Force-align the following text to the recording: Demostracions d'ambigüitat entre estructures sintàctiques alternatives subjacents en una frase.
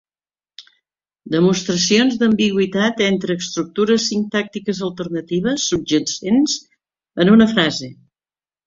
Demostracions 1.35 2.17
d'ambigüitat 2.23 3.05
entre 3.09 3.37
estructures 3.43 4.09
sintàctiques 4.15 4.83
alternatives 4.91 5.71
subjacents 5.75 6.61
en 7.27 7.37
una 7.39 7.53
frase. 7.57 7.97